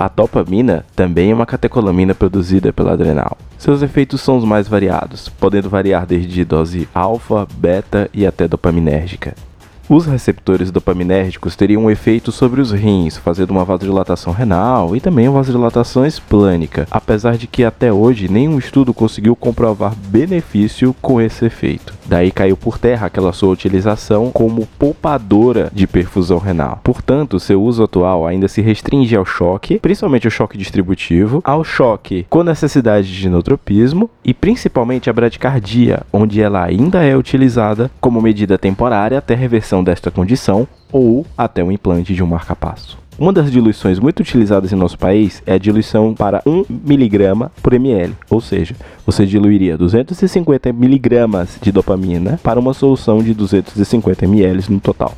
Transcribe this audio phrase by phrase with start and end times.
[0.00, 3.36] A dopamina também é uma catecolamina produzida pela adrenal.
[3.58, 9.34] Seus efeitos são os mais variados, podendo variar desde dose alfa, beta e até dopaminérgica.
[9.92, 15.26] Os receptores dopaminérgicos teriam um efeito sobre os rins, fazendo uma vasodilatação renal e também
[15.26, 21.44] uma vasodilatação esplânica, apesar de que até hoje nenhum estudo conseguiu comprovar benefício com esse
[21.44, 21.92] efeito.
[22.06, 26.78] Daí caiu por terra aquela sua utilização como poupadora de perfusão renal.
[26.84, 32.26] Portanto, seu uso atual ainda se restringe ao choque, principalmente ao choque distributivo, ao choque
[32.30, 38.56] com necessidade de inotropismo e principalmente a bradicardia, onde ela ainda é utilizada como medida
[38.56, 42.98] temporária até reversão desta condição ou até o implante de um marcapasso.
[43.18, 47.74] Uma das diluições muito utilizadas em nosso país é a diluição para 1 mg por
[47.74, 51.10] ml, ou seja, você diluiria 250 mg
[51.60, 55.14] de dopamina para uma solução de 250 ml no total.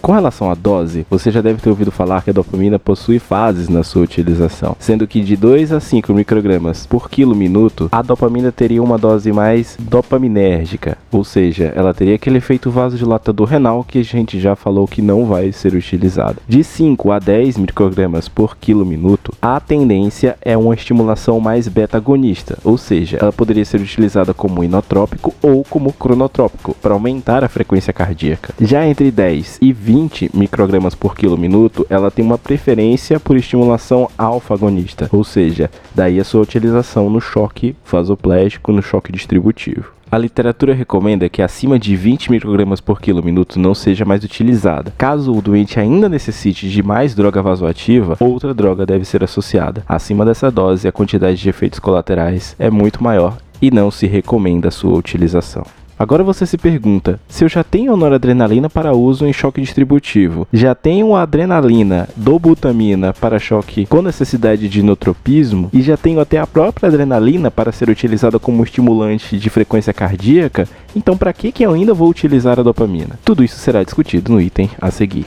[0.00, 3.68] Com relação à dose, você já deve ter ouvido falar que a dopamina possui fases
[3.68, 8.52] na sua utilização, sendo que de 2 a 5 microgramas por quilo minuto, a dopamina
[8.52, 14.04] teria uma dose mais dopaminérgica, ou seja, ela teria aquele efeito vasodilatador renal que a
[14.04, 16.40] gente já falou que não vai ser utilizado.
[16.48, 22.56] De 5 a 10 microgramas por quilo minuto, a tendência é uma estimulação mais beta-agonista,
[22.62, 27.92] ou seja, ela poderia ser utilizada como inotrópico ou como cronotrópico para aumentar a frequência
[27.92, 28.54] cardíaca.
[28.60, 29.87] Já entre 10 e 20
[30.34, 36.24] microgramas por quilo minuto, ela tem uma preferência por estimulação alfa-agonista, ou seja, daí a
[36.24, 39.98] sua utilização no choque vasoplégico, no choque distributivo.
[40.10, 44.92] A literatura recomenda que acima de 20 microgramas por quilo minuto não seja mais utilizada.
[44.96, 49.84] Caso o doente ainda necessite de mais droga vasoativa, outra droga deve ser associada.
[49.86, 54.68] Acima dessa dose, a quantidade de efeitos colaterais é muito maior e não se recomenda
[54.68, 55.66] a sua utilização.
[55.98, 60.74] Agora você se pergunta: se eu já tenho noradrenalina para uso em choque distributivo, já
[60.74, 66.46] tenho a adrenalina dobutamina para choque com necessidade de inotropismo e já tenho até a
[66.46, 71.72] própria adrenalina para ser utilizada como estimulante de frequência cardíaca, então para que que eu
[71.72, 73.18] ainda vou utilizar a dopamina?
[73.24, 75.26] Tudo isso será discutido no item a seguir.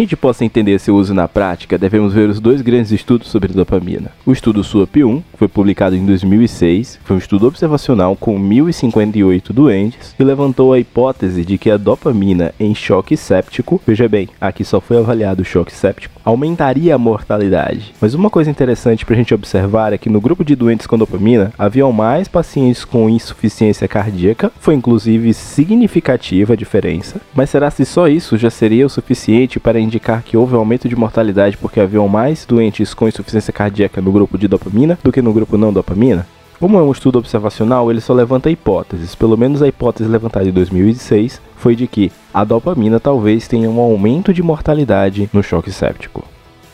[0.00, 3.52] a gente possa entender seu uso na prática, devemos ver os dois grandes estudos sobre
[3.52, 4.10] dopamina.
[4.26, 10.14] O estudo SUAP-1, que foi publicado em 2006, foi um estudo observacional com 1.058 doentes
[10.18, 14.80] e levantou a hipótese de que a dopamina em choque séptico, veja bem, aqui só
[14.80, 17.94] foi avaliado o choque séptico, aumentaria a mortalidade.
[18.00, 20.98] Mas uma coisa interessante para a gente observar é que no grupo de doentes com
[20.98, 27.84] dopamina, haviam mais pacientes com insuficiência cardíaca, foi inclusive significativa a diferença, mas será se
[27.84, 32.08] só isso já seria o suficiente para indicar que houve aumento de mortalidade porque haviam
[32.08, 36.26] mais doentes com insuficiência cardíaca no grupo de dopamina do que no grupo não dopamina?
[36.58, 39.14] Como é um estudo observacional, ele só levanta hipóteses.
[39.14, 43.80] Pelo menos a hipótese levantada em 2006 foi de que a dopamina talvez tenha um
[43.80, 46.24] aumento de mortalidade no choque séptico.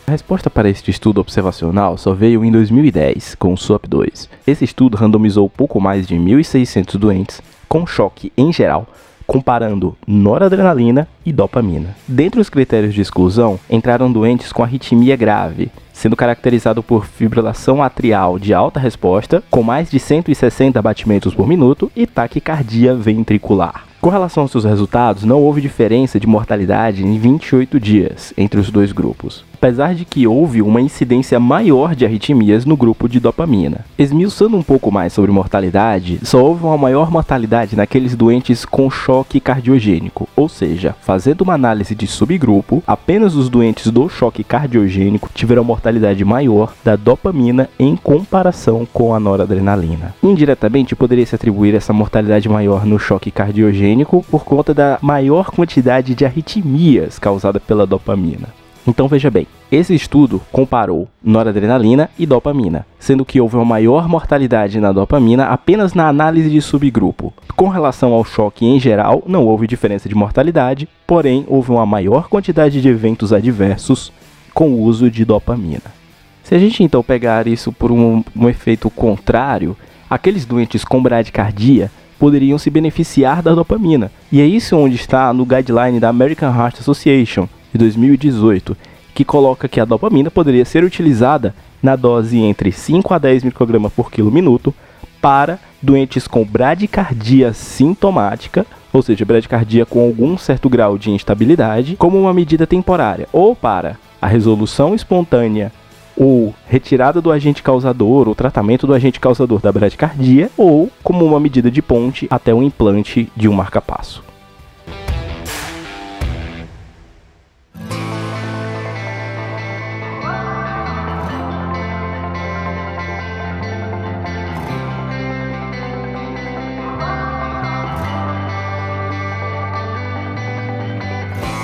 [0.06, 4.28] A resposta para este estudo observacional só veio em 2010, com o SUAP-2.
[4.46, 8.86] Esse estudo randomizou pouco mais de 1.600 doentes com choque em geral
[9.30, 11.94] comparando noradrenalina e dopamina.
[12.08, 18.40] Dentre os critérios de exclusão, entraram doentes com arritmia grave, sendo caracterizado por fibrilação atrial
[18.40, 23.84] de alta resposta, com mais de 160 batimentos por minuto e taquicardia ventricular.
[24.00, 28.68] Com relação aos seus resultados, não houve diferença de mortalidade em 28 dias entre os
[28.68, 33.84] dois grupos, apesar de que houve uma incidência maior de arritmias no grupo de dopamina.
[33.98, 39.38] Esmiuçando um pouco mais sobre mortalidade, só houve uma maior mortalidade naqueles doentes com choque
[39.38, 45.62] cardiogênico, ou seja, fazendo uma análise de subgrupo, apenas os doentes do choque cardiogênico tiveram
[45.62, 50.14] mortalidade maior da dopamina em comparação com a noradrenalina.
[50.22, 56.14] Indiretamente, poderia se atribuir essa mortalidade maior no choque cardiogênico por conta da maior quantidade
[56.14, 58.48] de arritmias causada pela dopamina.
[58.86, 64.80] Então veja bem, esse estudo comparou noradrenalina e dopamina, sendo que houve uma maior mortalidade
[64.80, 67.32] na dopamina apenas na análise de subgrupo.
[67.54, 72.28] Com relação ao choque em geral, não houve diferença de mortalidade, porém houve uma maior
[72.28, 74.10] quantidade de eventos adversos
[74.54, 76.00] com o uso de dopamina.
[76.42, 79.76] Se a gente então pegar isso por um, um efeito contrário,
[80.08, 84.10] aqueles doentes com bradicardia poderiam se beneficiar da dopamina.
[84.32, 88.76] E é isso onde está no guideline da American Heart Association, de 2018,
[89.14, 93.92] que coloca que a dopamina poderia ser utilizada na dose entre 5 a 10 microgramas
[93.92, 94.74] por quilo minuto
[95.20, 102.18] para doentes com bradicardia sintomática, ou seja, bradicardia com algum certo grau de instabilidade, como
[102.18, 105.72] uma medida temporária, ou para a resolução espontânea
[106.16, 111.40] ou retirada do agente causador, ou tratamento do agente causador da bradicardia, ou como uma
[111.40, 114.29] medida de ponte até o implante de um marcapasso.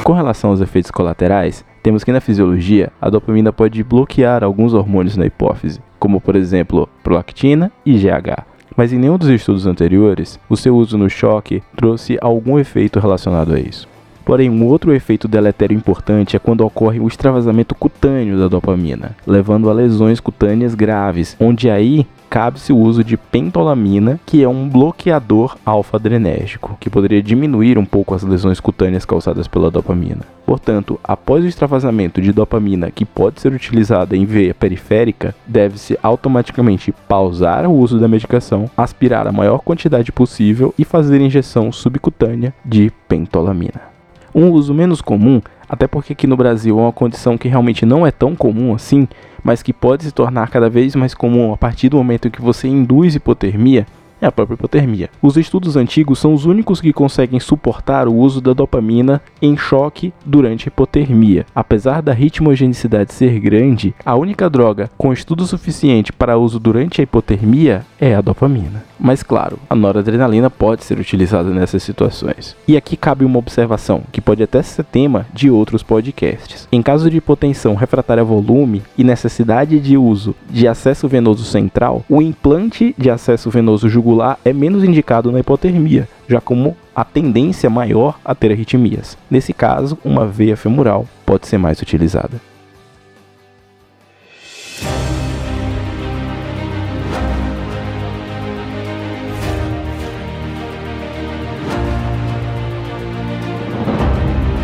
[0.07, 5.17] Com relação aos efeitos colaterais, temos que na fisiologia a dopamina pode bloquear alguns hormônios
[5.17, 8.45] na hipófise, como por exemplo prolactina e GH.
[8.77, 13.53] Mas em nenhum dos estudos anteriores, o seu uso no choque trouxe algum efeito relacionado
[13.53, 13.89] a isso.
[14.27, 19.71] Porém, um outro efeito deletério importante é quando ocorre o extravasamento cutâneo da dopamina, levando
[19.71, 25.57] a lesões cutâneas graves, onde aí cabe-se o uso de pentolamina, que é um bloqueador
[25.65, 30.23] alfa-adrenérgico, que poderia diminuir um pouco as lesões cutâneas causadas pela dopamina.
[30.45, 36.91] Portanto, após o extravasamento de dopamina que pode ser utilizada em veia periférica, deve-se automaticamente
[37.07, 42.91] pausar o uso da medicação, aspirar a maior quantidade possível e fazer injeção subcutânea de
[43.07, 43.96] pentolamina.
[44.39, 48.07] Um uso menos comum, até porque aqui no Brasil é uma condição que realmente não
[48.07, 49.09] é tão comum assim,
[49.43, 52.43] mas que pode se tornar cada vez mais comum a partir do momento em que
[52.43, 53.87] você induz hipotermia,
[54.21, 55.11] é a própria hipotermia.
[55.21, 60.13] Os estudos antigos são os únicos que conseguem suportar o uso da dopamina em choque
[60.25, 61.47] durante a hipotermia.
[61.55, 67.05] Apesar da ritmogenicidade ser grande, a única droga com estudo suficiente para uso durante a
[67.05, 68.85] hipotermia é a dopamina.
[68.99, 72.57] Mas claro, a noradrenalina pode ser utilizada nessas situações.
[72.67, 76.67] E aqui cabe uma observação, que pode até ser tema de outros podcasts.
[76.73, 82.23] Em caso de hipotensão refratária volume e necessidade de uso de acesso venoso central, o
[82.23, 88.17] implante de acesso venoso jugular é menos indicado na hipotermia, já como a tendência maior
[88.25, 89.19] a ter arritmias.
[89.29, 92.41] Nesse caso, uma veia femoral pode ser mais utilizada.